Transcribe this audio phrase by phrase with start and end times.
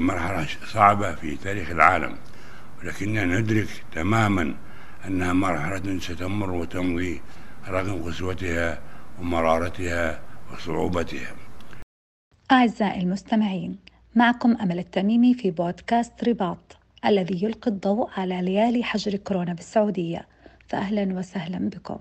[0.00, 2.16] مرحلة صعبة في تاريخ العالم
[2.78, 4.54] ولكننا ندرك تماما
[5.06, 7.20] أنها مرحلة ستمر وتمضي
[7.68, 8.80] رغم قسوتها
[9.20, 10.20] ومرارتها
[10.52, 11.36] وصعوبتها.
[12.52, 13.78] أعزائي المستمعين
[14.14, 20.26] معكم أمل التميمي في بودكاست رباط الذي يلقي الضوء على ليالي حجر كورونا بالسعودية.
[20.68, 21.98] فأهلا وسهلا بكم.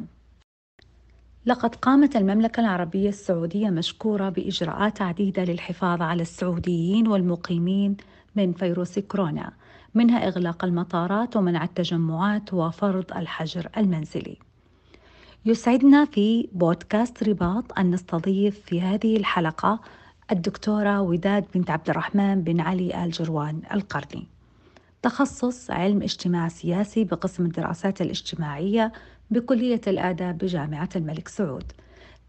[1.45, 7.97] لقد قامت المملكة العربية السعودية مشكورة بإجراءات عديدة للحفاظ على السعوديين والمقيمين
[8.35, 9.51] من فيروس كورونا
[9.95, 14.37] منها إغلاق المطارات ومنع التجمعات وفرض الحجر المنزلي.
[15.45, 19.79] يسعدنا في بودكاست رباط أن نستضيف في هذه الحلقة
[20.31, 24.27] الدكتورة وداد بنت عبد الرحمن بن علي آل جروان القرني.
[25.01, 28.91] تخصص علم اجتماع سياسي بقسم الدراسات الاجتماعية
[29.31, 31.71] بكلية الآداب بجامعة الملك سعود.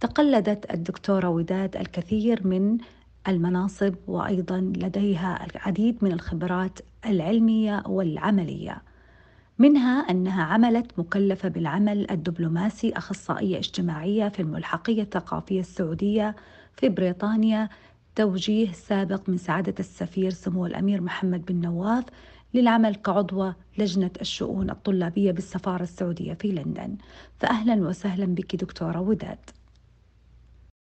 [0.00, 2.78] تقلدت الدكتورة وداد الكثير من
[3.28, 8.82] المناصب وأيضا لديها العديد من الخبرات العلمية والعملية
[9.58, 16.36] منها أنها عملت مكلفة بالعمل الدبلوماسي أخصائية اجتماعية في الملحقية الثقافية السعودية
[16.76, 17.68] في بريطانيا
[18.14, 22.04] توجيه سابق من سعادة السفير سمو الأمير محمد بن نواف
[22.54, 26.96] للعمل كعضوة لجنة الشؤون الطلابية بالسفارة السعودية في لندن.
[27.38, 29.38] فأهلا وسهلا بك دكتورة وداد.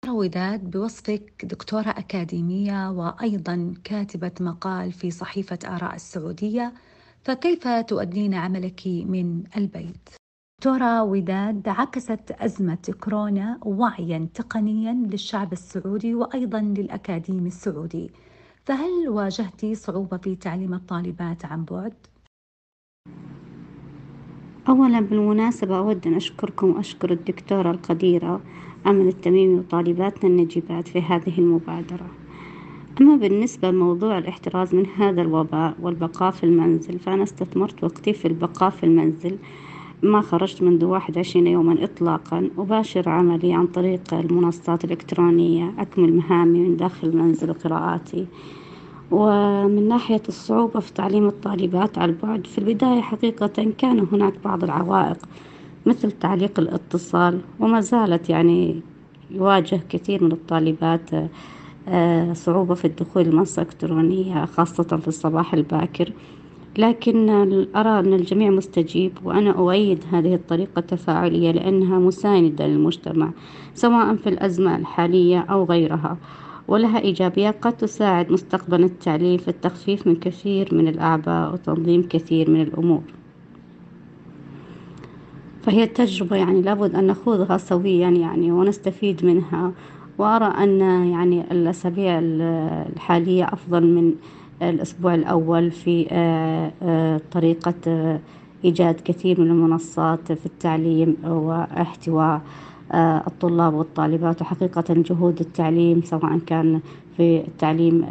[0.07, 6.73] وداد بوصفك دكتورة أكاديمية وأيضا كاتبة مقال في صحيفة آراء السعودية
[7.23, 10.09] فكيف تؤدين عملك من البيت؟
[10.57, 18.11] دكتورة وداد عكست أزمة كورونا وعيا تقنيا للشعب السعودي وأيضا للأكاديمي السعودي.
[18.65, 21.93] فهل واجهت صعوبة في تعليم الطالبات عن بعد؟
[24.69, 28.41] أولا بالمناسبة أود أن أشكركم وأشكر الدكتورة القديرة
[28.87, 32.09] أمل التميمي وطالباتنا النجيبات في هذه المبادرة
[33.01, 38.69] أما بالنسبة لموضوع الاحتراز من هذا الوباء والبقاء في المنزل فأنا استثمرت وقتي في البقاء
[38.69, 39.37] في المنزل
[40.03, 46.59] ما خرجت منذ واحد وعشرين يوما إطلاقا أباشر عملي عن طريق المنصات الإلكترونية أكمل مهامي
[46.59, 48.25] من داخل المنزل وقراءاتي
[49.11, 55.17] ومن ناحية الصعوبة في تعليم الطالبات على البعد في البداية حقيقة كان هناك بعض العوائق
[55.85, 58.81] مثل تعليق الاتصال وما زالت يعني
[59.31, 61.09] يواجه كثير من الطالبات
[61.87, 66.13] آه، صعوبة في الدخول المنصة الإلكترونية خاصة في الصباح الباكر.
[66.77, 67.29] لكن
[67.75, 73.31] أرى أن الجميع مستجيب وأنا أؤيد هذه الطريقة التفاعلية لأنها مساندة للمجتمع
[73.73, 76.17] سواء في الأزمة الحالية أو غيرها
[76.67, 82.61] ولها إيجابيات قد تساعد مستقبل التعليم في التخفيف من كثير من الأعباء وتنظيم كثير من
[82.61, 83.03] الأمور.
[85.61, 89.71] فهي تجربة يعني لابد أن نخوضها سويا يعني ونستفيد منها
[90.17, 90.79] وأرى أن
[91.09, 94.13] يعني الأسابيع الحالية أفضل من
[94.69, 98.19] الأسبوع الأول في آه، آه، طريقة آه،
[98.65, 102.41] إيجاد كثير من المنصات في التعليم واحتواء
[103.27, 106.79] الطلاب والطالبات وحقيقة جهود التعليم سواء كان
[107.17, 108.05] في التعليم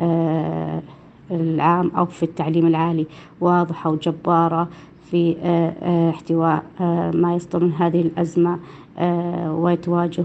[1.31, 3.07] العام أو في التعليم العالي.
[3.41, 4.69] واضحة وجبارة
[5.11, 5.37] في
[6.15, 6.63] احتواء
[7.15, 8.59] ما يصدر من هذه الأزمة
[9.49, 10.25] وتواجه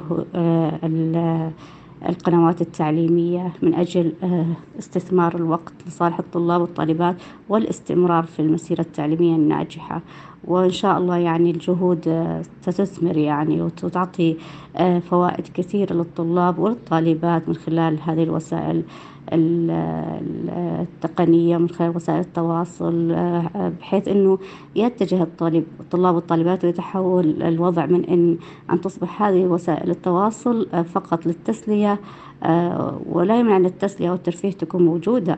[2.09, 4.45] القنوات التعليمية من أجل آه،
[4.79, 7.15] استثمار الوقت لصالح الطلاب والطالبات
[7.49, 10.01] والاستمرار في المسيرة التعليمية الناجحة.
[10.43, 14.37] وإن شاء الله يعني الجهود آه، ستثمر يعني وتعطي
[14.75, 18.83] آه، فوائد كثيرة للطلاب والطالبات من خلال هذه الوسائل
[20.81, 23.15] التقنية من خلال وسائل التواصل
[23.79, 24.39] بحيث أنه
[24.75, 28.37] يتجه الطالب الطلاب والطالبات ويتحول الوضع من أن
[28.71, 31.99] أن تصبح هذه وسائل التواصل فقط للتسلية
[32.43, 35.33] آه، ولا يمنع أن التسلية والترفيه تكون موجودة.
[35.33, 35.37] آه،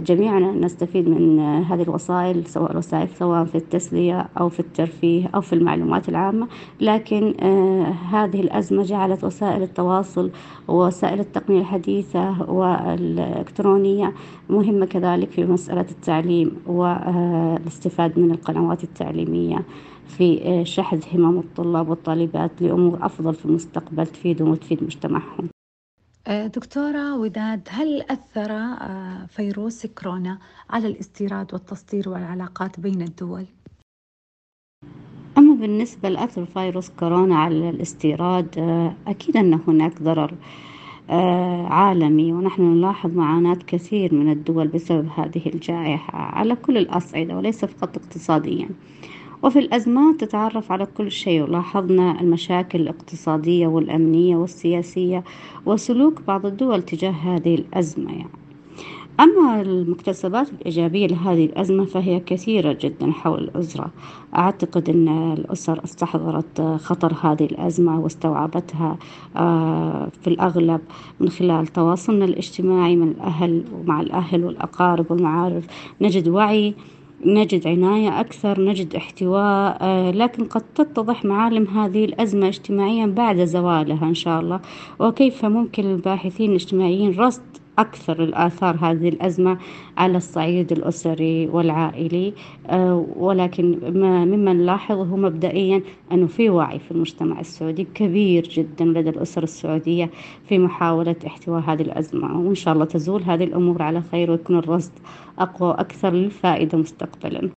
[0.00, 5.52] جميعنا نستفيد من هذه الوسائل سواء الوسائل سواء في التسلية أو في الترفيه أو في
[5.52, 6.48] المعلومات العامة.
[6.80, 10.30] لكن آه، هذه الأزمة جعلت وسائل التواصل
[10.68, 14.12] ووسائل التقنية الحديثة والإلكترونية
[14.50, 19.62] مهمة كذلك في مسألة التعليم والاستفاد من القنوات التعليمية
[20.08, 25.48] في شحذ همم الطلاب والطالبات لأمور أفضل في المستقبل تفيدهم وتفيد مجتمعهم.
[25.48, 25.53] آه،
[26.28, 30.38] دكتورة وداد هل أثر آه، فيروس كورونا
[30.70, 33.46] على الاستيراد والتصدير والعلاقات بين الدول؟
[35.38, 40.34] أما بالنسبة لأثر فيروس كورونا على الاستيراد آه، أكيد أن هناك ضرر
[41.70, 47.96] عالمي ونحن نلاحظ معاناة كثير من الدول بسبب هذه الجائحة على كل الأصعدة وليس فقط
[47.96, 48.68] اقتصاديا
[49.44, 55.24] وفي الأزمات تتعرف على كل شيء ولاحظنا المشاكل الاقتصادية والأمنية والسياسية
[55.66, 58.44] وسلوك بعض الدول تجاه هذه الأزمة يعني.
[59.20, 63.90] أما المكتسبات الإيجابية لهذه الأزمة فهي كثيرة جدا حول الأسرة.
[64.36, 68.98] أعتقد أن الأسر استحضرت خطر هذه الأزمة واستوعبتها
[69.36, 70.80] آه، في الأغلب
[71.20, 75.66] من خلال تواصلنا الاجتماعي من الأهل ومع الأهل والأقارب والمعارف.
[76.00, 76.74] نجد وعي
[77.24, 84.06] نجد عناية أكثر نجد احتواء آه، لكن قد تتضح معالم هذه الأزمة اجتماعيا بعد زوالها
[84.06, 84.60] إن شاء الله.
[84.98, 87.42] وكيف ممكن الباحثين الاجتماعيين رصد
[87.78, 89.58] أكثر الآثار هذه الأزمة
[89.96, 92.32] على الصعيد الأسري والعائلي
[92.70, 93.78] آه، ولكن
[94.30, 95.82] مما نلاحظه مبدئيا
[96.12, 100.10] أنه في وعي في المجتمع السعودي كبير جدا لدى الأسر السعودية
[100.48, 104.92] في محاولة احتواء هذه الأزمة وإن شاء الله تزول هذه الأمور على خير ويكون الرصد
[105.38, 107.50] أقوى وأكثر للفائدة مستقبلا.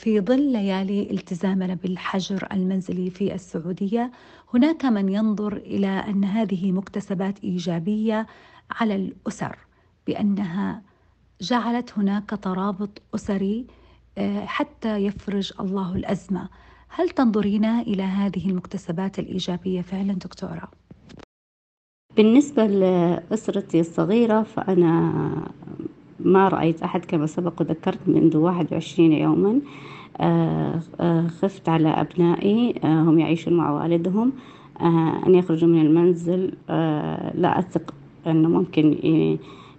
[0.00, 4.10] في ظل ليالي التزامنا بالحجر المنزلي في السعودية
[4.54, 8.26] هناك من ينظر إلى أن هذه مكتسبات إيجابية
[8.70, 9.56] على الأسر
[10.06, 10.82] بأنها
[11.40, 13.66] جعلت هناك ترابط أسري
[14.18, 16.48] آه، حتى يفرج الله الأزمة
[16.88, 20.68] هل تنظرين إلى هذه المكتسبات الإيجابية فعلا دكتورة؟
[22.16, 25.12] بالنسبة لأسرتي الصغيرة فأنا
[26.20, 29.60] ما رأيت أحد كما سبق وذكرت منذ 21 يوما
[30.20, 34.32] آه، آه، خفت على أبنائي هم يعيشون مع والدهم
[35.26, 36.54] أن يخرجوا من المنزل
[37.34, 37.94] لا أثق
[38.26, 38.96] أنه ممكن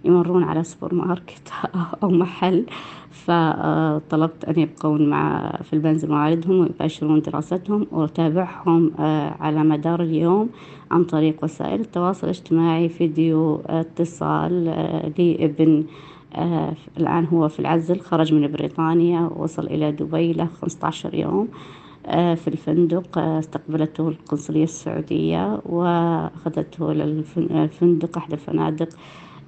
[0.04, 1.52] يمرون على سوبر ماركت
[2.02, 2.66] أو محل.
[3.12, 10.48] فطلبت أن يبقون مع في المنزل مع والدهم ويباشرون دراستهم وأتابعهم آه، على مدار اليوم
[10.90, 15.84] عن طريق وسائل التواصل الاجتماعي فيديو اتصال آه، لابن
[16.34, 21.48] آه الآن هو في العزل خرج من بريطانيا وصل إلى دبي له 15 يوم.
[21.48, 28.88] آه في الفندق آه استقبلته القنصلية السعودية وأخذته للفندق أحد الفنادق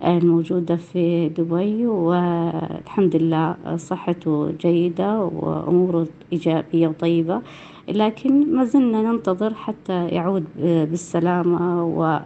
[0.05, 7.41] الموجودة في دبي والحمد لله صحته جيدة وأموره إيجابية وطيبة
[7.89, 12.19] لكن ما زلنا ننتظر حتى يعود بالسلامة و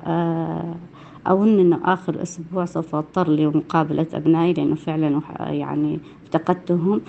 [1.32, 7.00] أظن أنه آخر أسبوع سوف أضطر لمقابلة أبنائي لأنه فعلا يعني افتقدتهم.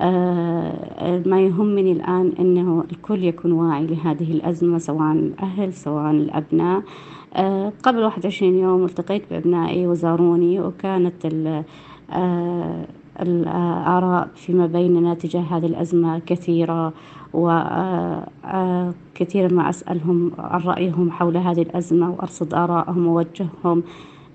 [0.00, 6.82] آه، ما يهمني الآن أنه الكل يكون واعي لهذه الأزمة سواء الأهل سواء الأبناء.
[7.34, 11.26] آه، قبل واحد وعشرين يوم التقيت بأبنائي وزاروني وكانت
[12.12, 12.84] آه،
[13.20, 16.92] الآراء فيما بيننا تجاه هذه الأزمة كثيرة
[17.32, 17.98] وكثيرا
[19.52, 23.82] ما أسألهم عن رأيهم حول هذه الأزمة وأرصد آرائهم ووجههم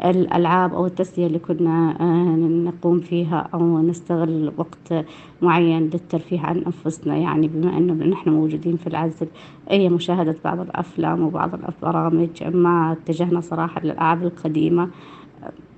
[0.05, 5.05] الألعاب أو التسلية اللي كنا آه، نقوم فيها أو نستغل وقت
[5.41, 7.15] معين للترفيه عن أنفسنا.
[7.15, 9.27] يعني بما أنه نحن موجودين في العزل
[9.71, 12.43] أي مشاهدة بعض الأفلام وبعض البرامج.
[12.43, 14.89] ما اتجهنا صراحة للألعاب القديمة.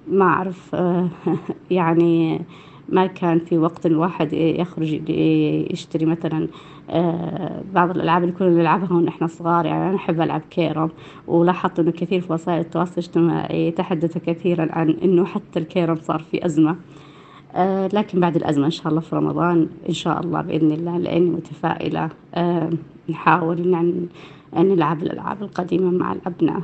[0.08, 1.08] ما أعرف آه،
[1.72, 2.42] يعني
[2.90, 5.10] ما كان في وقت الواحد يخرج
[5.72, 6.48] يشتري مثلا
[6.90, 10.90] آه، بعض الألعاب اللي كنا نلعبها ونحن صغار يعني أنا أحب ألعب كيرم.
[11.28, 16.46] ولاحظت إنه كثير في وسائل التواصل الاجتماعي تحدث كثيرا عن إنه حتى الكيرم صار في
[16.46, 16.76] أزمة.
[17.56, 21.30] آه، لكن بعد الأزمة إن شاء الله في رمضان إن شاء الله بإذن الله لأني
[21.30, 22.70] متفائلة آه،
[23.10, 24.08] نحاول أن
[24.56, 26.62] نلعب الألعاب القديمة مع الأبناء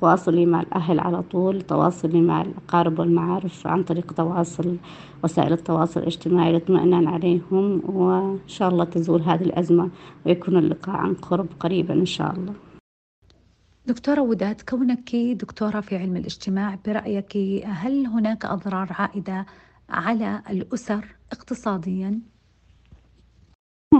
[0.00, 4.76] تواصلي مع الأهل على طول تواصلي مع الأقارب والمعارف عن طريق تواصل
[5.24, 9.90] وسائل التواصل الاجتماعي للاطمئنان عليهم وإن شاء الله تزول هذه الأزمة
[10.26, 12.54] ويكون اللقاء عن قرب قريبا إن شاء الله
[13.86, 19.46] دكتورة وداد كونك دكتورة في علم الاجتماع برأيك هل هناك أضرار عائدة
[19.90, 22.20] على الأسر اقتصاديا؟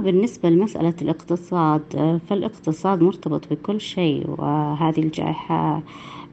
[0.01, 1.83] بالنسبة لمسألة الاقتصاد
[2.29, 5.83] فالاقتصاد مرتبط بكل شيء وهذه الجائحة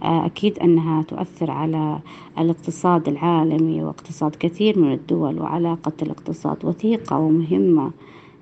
[0.01, 1.99] أكيد أنها تؤثر على
[2.37, 7.91] الاقتصاد العالمي واقتصاد كثير من الدول وعلاقة الاقتصاد وثيقة ومهمة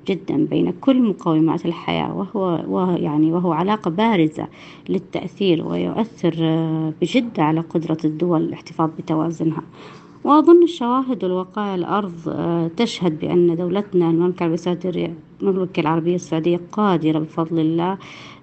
[0.08, 4.48] جدا بين كل مقومات الحياة وهو, وهو يعني وهو علاقة بارزة
[4.90, 6.36] للتأثير ويؤثر
[7.02, 9.62] بجدة على قدرة الدول الاحتفاظ بتوازنها.
[10.28, 17.20] وأظن الشواهد والوقائع الأرض آه، تشهد بأن دولتنا المملكة العربية السعودية المملكة العربية السعودية قادرة
[17.20, 17.98] بفضل الله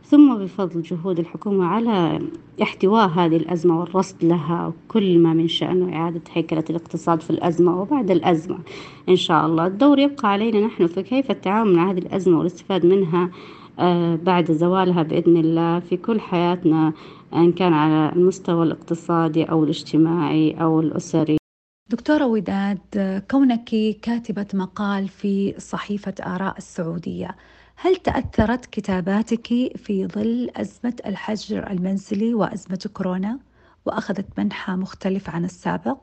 [0.05, 2.21] ثم بفضل جهود الحكومة على
[2.63, 8.11] احتواء هذه الأزمة والرصد لها وكل ما من شأنه إعادة هيكلة الاقتصاد في الأزمة وبعد
[8.11, 8.59] الأزمة.
[9.09, 13.31] إن شاء الله الدور يبقى علينا نحن في كيف التعامل مع هذه الأزمة والاستفاد منها
[13.79, 16.93] آه، بعد زوالها بإذن الله في كل حياتنا
[17.35, 21.44] إن كان على المستوى الاقتصادي أو الاجتماعي أو الأسري.
[21.95, 23.71] دكتورة وداد كونك
[24.03, 27.37] كاتبة مقال في صحيفة آراء السعودية
[27.77, 29.47] هل تأثرت كتاباتك
[29.77, 33.39] في ظل أزمة الحجر المنزلي وأزمة كورونا
[33.85, 35.99] وأخذت منحى مختلف عن السابق؟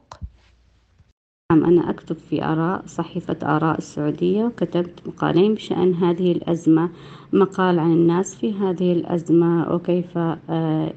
[1.51, 6.89] نعم أنا أكتب في آراء صحيفة آراء السعودية وكتبت مقالين بشأن هذه الأزمة
[7.33, 10.93] مقال عن الناس في هذه الأزمة وكيف آه،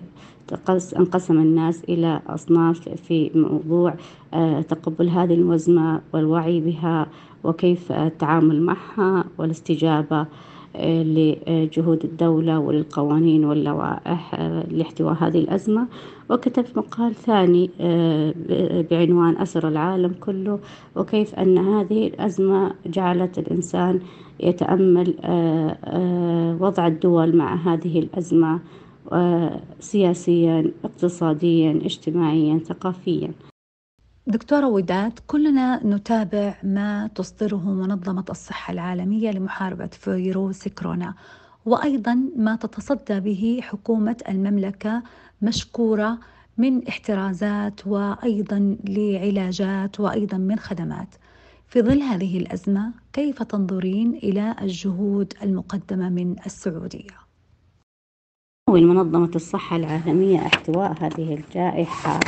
[0.99, 3.95] انقسم الناس إلى أصناف في موضوع
[4.35, 7.07] آه، تقبل هذه الأزمة والوعي بها
[7.45, 10.27] وكيف التعامل معها والاستجابة
[10.83, 14.35] لجهود الدولة وللقوانين واللوائح
[14.71, 15.87] لاحتواء هذه الأزمة.
[16.31, 18.35] وكتبت مقال ثاني آه،
[18.91, 20.59] بعنوان أسر العالم كله
[20.97, 24.01] وكيف أن هذه الأزمة جعلت الإنسان
[24.41, 28.61] يتأمل آه، آه، وضع الدول مع هذه الأزمة.
[29.81, 33.33] سياسيا اقتصاديا اجتماعيا ثقافيا
[34.27, 41.15] دكتورة وداد كلنا نتابع ما تصدره منظمة الصحة العالمية لمحاربة فيروس كورونا
[41.67, 45.03] وأيضا ما تتصدى به حكومة المملكة
[45.43, 46.19] مشكورة
[46.59, 51.09] من احترازات وأيضا لعلاجات وأيضا من خدمات
[51.69, 57.24] في ظل هذه الأزمة كيف تنظرين إلى الجهود المقدمة من السعودية؟
[58.83, 62.21] منظمة الصحة العالمية احتواء هذه الجائحة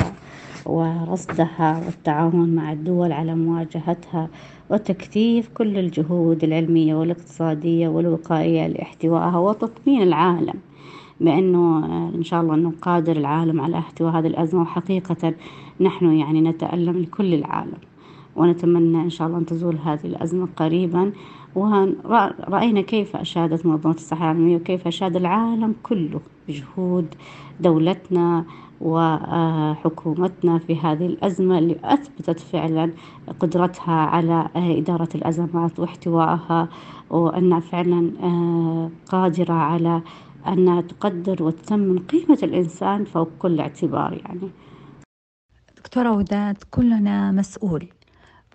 [0.65, 4.29] ورصدها والتعاون مع الدول على مواجهتها
[4.69, 10.53] وتكثيف كل الجهود العلمية والاقتصادية والوقائية لاحتوائها وتطمين العالم
[11.21, 11.85] بأنه
[12.15, 14.61] إن شاء الله أنه قادر العالم على احتواء هذه الأزمة.
[14.61, 15.33] وحقيقة
[15.81, 17.77] نحن يعني نتألم لكل العالم.
[18.37, 21.11] ونتمنى إن شاء الله أن تزول هذه الأزمة قريبا.
[21.55, 27.15] ورأينا كيف أشادت منظمة الصحة العالمية وكيف أشاد العالم كله بجهود
[27.59, 28.45] دولتنا
[28.81, 32.91] وحكومتنا في هذه الأزمة اللي أثبتت فعلا
[33.39, 36.69] قدرتها على إدارة الأزمات واحتوائها
[37.09, 40.01] وأنها فعلا آه، قادرة على
[40.47, 44.49] أنها تقدر وتثمن قيمة الإنسان فوق كل اعتبار يعني.
[45.77, 47.89] دكتورة وداد كلنا مسؤول.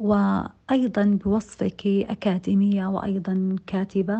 [0.03, 4.19] وأيضا بوصفك أكاديمية وأيضا كاتبة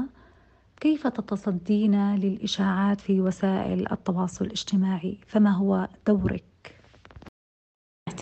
[0.81, 6.52] كيف تتصدين للإشاعات في وسائل التواصل الاجتماعي؟ فما هو دورك؟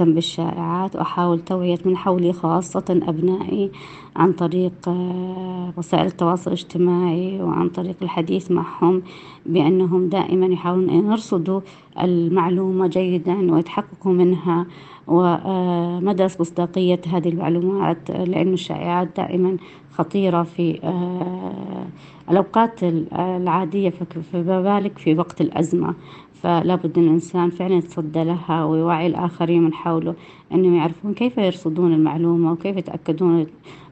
[0.01, 3.71] أهتم بالشائعات وأحاول توعية من حولي خاصة أبنائي
[4.17, 9.03] عن طريق آه، وسائل التواصل الاجتماعي وعن طريق الحديث معهم
[9.47, 11.61] بأنهم دائما يحاولون أن يرصدوا
[12.01, 14.67] المعلومة جيدا ويتحققوا منها
[15.07, 18.11] ومدى مصداقية هذه المعلومات.
[18.11, 19.57] لأن الشائعات دائما
[19.93, 21.87] خطيرة في آه،
[22.31, 23.91] الأوقات العادية
[24.33, 25.95] فما بالك في وقت الأزمة.
[26.43, 30.15] فلا بد أن الإنسان فعلا يتصدى لها ويوعي الآخرين من حوله
[30.53, 33.47] أنهم يعرفون كيف يرصدون المعلومة وكيف يتأكدون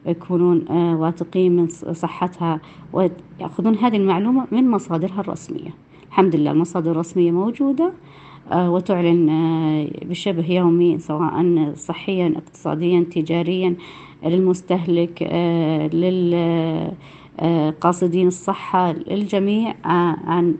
[0.05, 2.59] ويكونون آه، واثقين من صحتها
[2.93, 5.73] ويأخذون هذه المعلومة من مصادرها الرسمية.
[6.07, 7.91] الحمد لله المصادر الرسمية موجودة
[8.51, 13.75] آه، وتعلن آه، بشبه يومي سواء صحيا اقتصاديا تجاريا
[14.25, 15.23] للمستهلك
[17.39, 19.75] للقاصدين الصحة الجميع
[20.25, 20.55] عن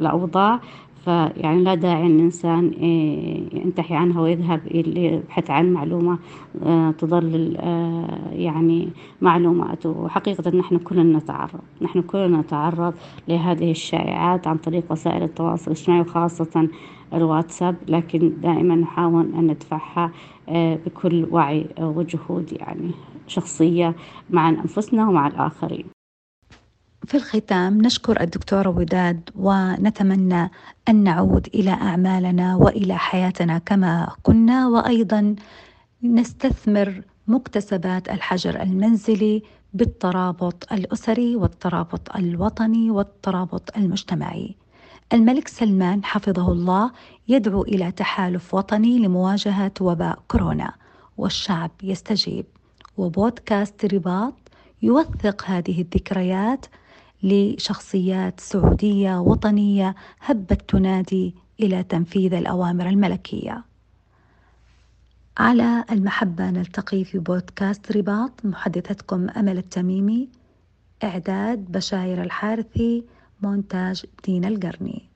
[0.00, 0.60] الأوضاع.
[1.04, 4.60] فيعني لا داعي أن الإنسان آه، ينتحي عنها ويذهب
[4.96, 6.18] يبحث عن معلومة
[6.62, 8.88] آه، تضلل آه، يعني
[9.20, 12.94] معلومات وحقيقة نحن كلنا نتعرض نحن كلنا نتعرض
[13.28, 16.68] لهذه الشائعات عن طريق وسائل التواصل الاجتماعي وخاصة
[17.14, 20.10] الواتساب لكن دائما نحاول أن ندفعها
[20.86, 22.90] بكل وعي وجهود يعني
[23.26, 23.94] شخصية
[24.30, 25.93] مع أنفسنا ومع الآخرين.
[27.06, 30.50] في الختام نشكر الدكتورة وداد ونتمنى
[30.88, 35.36] أن نعود إلى أعمالنا وإلى حياتنا كما كنا وأيضا
[36.02, 39.42] نستثمر مكتسبات الحجر المنزلي
[39.74, 44.56] بالترابط الأسري والترابط الوطني والترابط المجتمعي.
[45.12, 46.90] الملك سلمان حفظه الله
[47.28, 50.72] يدعو إلى تحالف وطني لمواجهة وباء كورونا
[51.16, 52.46] والشعب يستجيب
[52.96, 54.34] وبودكاست رباط
[54.82, 56.66] يوثق هذه الذكريات
[57.24, 63.64] لشخصيات سعودية وطنية هبت تنادي إلى تنفيذ الأوامر الملكية.
[65.38, 70.28] على المحبة نلتقي في بودكاست رباط محدثتكم أمل التميمي
[71.04, 73.04] إعداد بشاير الحارثي
[73.42, 75.13] مونتاج دين القرني